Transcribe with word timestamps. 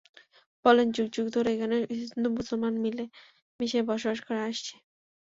বললেন 0.65 0.87
যুগ 0.95 1.07
যুগ 1.15 1.27
ধরে 1.35 1.49
এখানে 1.53 1.75
হিন্দু 2.01 2.29
মুসলমান 2.37 2.73
মিলে 2.83 3.03
মিশে 3.59 3.79
বসবাস 3.89 4.19
করে 4.21 4.41
আসছি। 4.49 4.73